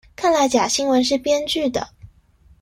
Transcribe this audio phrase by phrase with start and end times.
[0.15, 1.89] 看來假新聞是編劇的